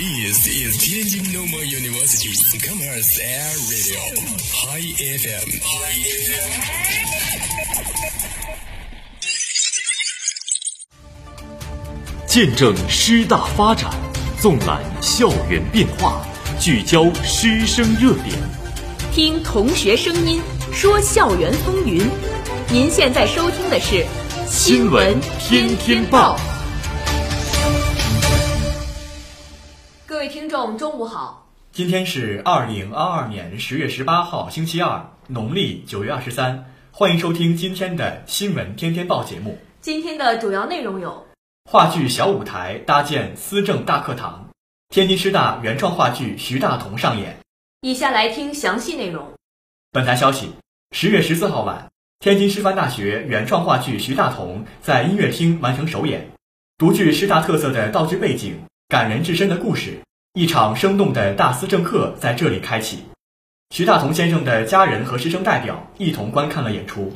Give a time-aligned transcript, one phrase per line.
[0.00, 4.00] This is Tianjin Normal University Commerce Air Radio
[4.50, 5.48] High FM。
[12.26, 13.90] 见证师大发展，
[14.40, 16.26] 纵览校园变化，
[16.58, 18.38] 聚焦师生热点，
[19.12, 20.40] 听同学声音，
[20.72, 22.08] 说校园风云。
[22.70, 23.96] 您现在收听的是
[24.48, 26.38] 《新闻天天报》。
[30.30, 31.50] 听众，中午好。
[31.72, 36.72] 今天是二零二二年十月十八号，星期二，农历九月二十三。
[36.92, 39.58] 欢迎收听今天的《新闻天天报》节目。
[39.80, 41.26] 今天的主要内容有：
[41.64, 44.50] 话剧小舞台搭建思政大课堂，
[44.88, 47.38] 天津师大原创话剧《徐大同》上演。
[47.80, 49.32] 以下来听详细内容。
[49.90, 50.52] 本台消息：
[50.92, 51.90] 十月十四号晚，
[52.20, 56.30] 天津师范大学原创话剧《徐大同》在音乐厅完成首演，
[56.78, 60.00] 独具师大特色的道具背景、感人至深的故事，
[60.34, 63.00] 一场生动的大思政课在这里开启。
[63.74, 67.12] 徐大同先生的家人和师生代表一同观看了演出。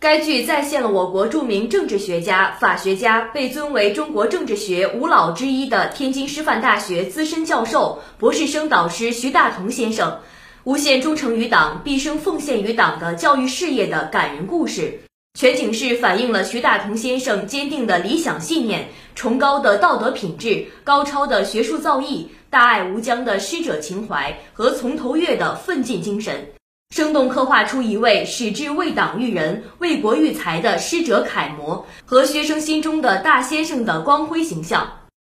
[0.00, 10.18] 该剧再现了我国著名政治学家、法学家，被尊为中国政治学五老之一的天津师范大学资深教授、博士生导师徐大同先生，
[10.64, 14.98] 无限忠诚于党、毕生奉献于党的教育事业的感人故事。
[15.38, 26.44] 全景式反映了徐大同先生坚定的理想信念、崇高的道德品质、高超的学术造诣、大爱无疆的师者情怀和从头越的奋进精神。
[26.90, 34.90] 生动刻画出一位矢志为党育人、为国育才的师者楷模和学生心中的大先生的光辉形象。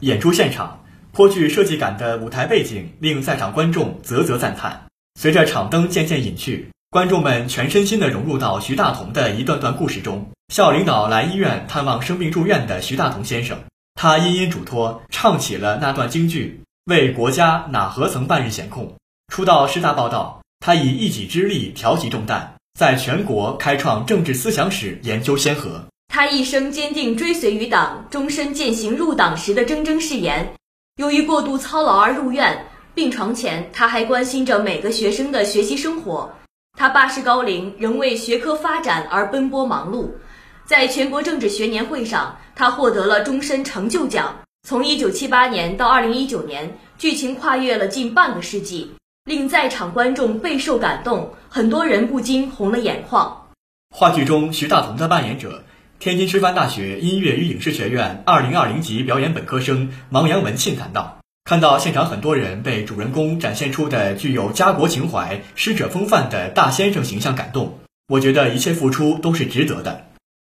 [0.00, 4.86] 演出现场颇具设计感的舞台背景令在场观众啧啧赞叹。
[5.20, 10.30] 随着场灯渐渐隐去，观众们全身心地融入到徐大同的一段段故事中。
[10.54, 13.58] 校领导来医院探望生病住院的徐大同先生，
[13.96, 18.94] 他殷殷嘱托，唱起了那段京剧：“为国家哪何曾半日闲空。”
[19.26, 20.40] 初到师大报道。
[20.60, 25.82] 他以一己之力挑起重担，在全国开创政治思想史研究先河。
[26.06, 30.54] 他一生坚定追随于党，终身践行入党时的铮铮誓言。
[30.98, 36.30] 由于过度操劳而入院，病床前他还关心着每个学生的学习生活。
[36.76, 40.10] 他八十高龄，仍为学科发展而奔波忙碌。
[40.64, 44.34] 在全国政治学年会上，他获得了终身成就奖。
[44.66, 48.92] 从一九七八年到二零一九年，剧情跨越了近半个世纪。
[49.24, 53.46] 令在场观众备受感动，很多人不禁红了眼眶。
[53.94, 55.64] 话剧中徐大同的扮演者，
[55.98, 70.06] 天津师范大学音乐与影视学院二零二零级表演本科生芒杨文庆谈到：“看到现场很多人被主人公展现出的具有家国情怀、师者风范的大先生形象感动，我觉得一切付出都是值得的。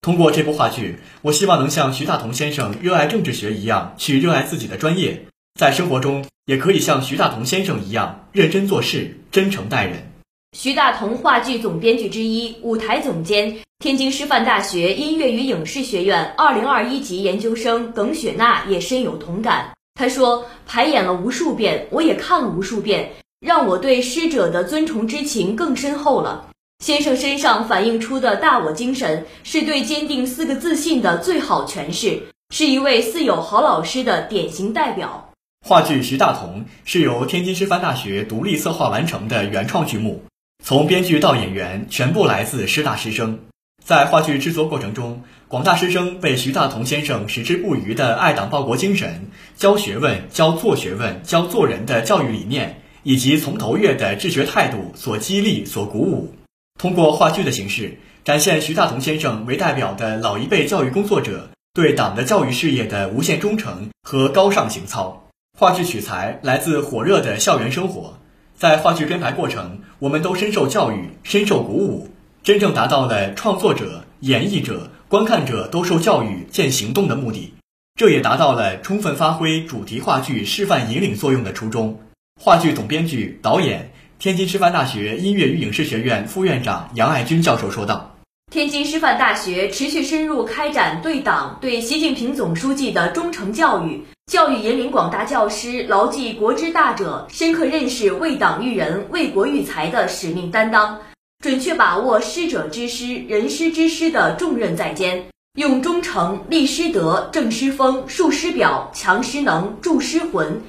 [0.00, 5.26] 通过这部话剧，我希望能像徐大同先生热爱政治学一样，去热爱自己的专业。”
[5.60, 10.10] 在生活中，也可以像徐大同先生一样认真做事、真诚待人。
[10.56, 19.72] 徐大同话剧总编剧之一、舞台总监、天津师范大学音乐与影视学院二零二一级研究生耿雪娜也深有同感。
[19.94, 26.46] 他说：“排演了无数遍，我也看了无数遍，让我对师者的尊崇之情更深厚了。
[26.82, 32.22] 先生身上反映出的大我精神，是对坚定四个自信的最好诠释，
[32.54, 35.32] 是一位似有好老师的典型代表。”
[35.66, 40.22] 话剧《徐大同》是由天津师范大学独立策划完成的原创剧目，
[40.64, 43.40] 从编剧到演员全部来自师大师生。
[43.84, 56.32] 在话剧制作过程中，广大师生被徐大同先生矢志不渝的爱党报国精神、教学问、教做学问、教做人的教育理念，以及从头越的治学态度所激励、所鼓舞。
[56.78, 65.26] 通过话剧的形式，展现徐大同先生为代表的老一辈教育工作者对党的教育事业的无限忠诚和高尚情操。
[65.58, 68.14] 话剧取材来自火热的校园生活，
[68.56, 72.08] 在话剧编排过程，我们都深受教育、深受鼓舞，
[72.42, 77.52] 真正达到了创作者、演绎者、观看者都受教育、见行动的目的。
[77.98, 82.00] 这也达到了充分发挥主题话剧示范引领作用的初衷。
[82.40, 88.16] 话剧总编剧、导演，天津师范大学音乐与影视学院副院长杨爱军教授说道
[88.50, 94.02] ：“天津师范大学持续深入开展对党、对习近平总书记的忠诚教育。”
[94.32, 100.98] 教育引领广大教师牢记国之大者，深刻认识为党育人、为国育才的使命担当，
[101.40, 110.60] 准确把握师者之师、人师之师的重任在肩，用忠诚立师德、正师风、树师表、强师能、助师魂，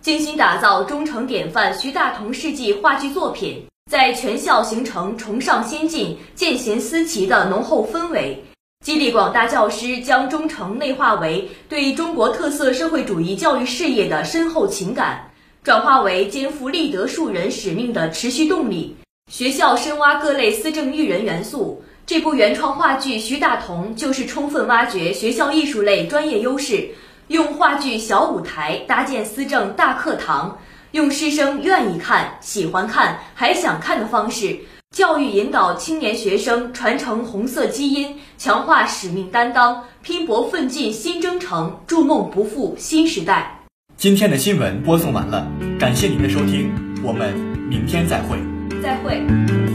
[0.00, 8.44] 精心打造忠诚典范徐大同事迹话剧作品，在全校形成崇尚先进、见贤思齐的浓厚氛围。
[8.84, 15.32] 激励广大教师将忠诚内化为对中国特色社会主义教育事业的深厚情感，
[15.64, 18.94] 转化为肩负立德树人使命的持续动力。
[19.30, 21.80] 学校深挖各类思政育人元素。
[22.04, 26.88] 这部原创话剧《徐大同》就是充分挖掘学校艺术类专业优势，
[27.28, 30.58] 用话剧小舞台搭建思政大课堂，
[30.90, 34.58] 用师生愿意看、喜欢看、还想看的方式，
[34.90, 43.60] 教育引导青年学生传承红色基因，强化使命担当，拼搏奋进新征程，筑梦不负新时代。
[43.96, 45.46] 今天的新闻播送完了，
[45.78, 46.68] 感谢您的收听，
[47.04, 47.32] 我们
[47.68, 48.36] 明天再会。
[48.80, 49.69] 再会。